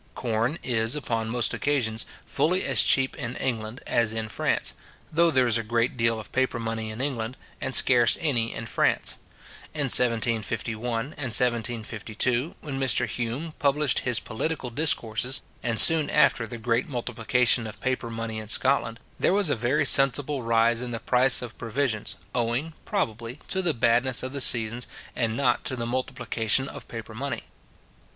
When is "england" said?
3.35-3.83, 7.01-7.37